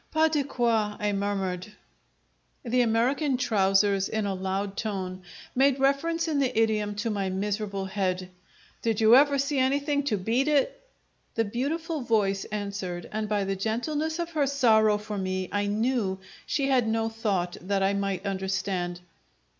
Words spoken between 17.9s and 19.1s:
might understand.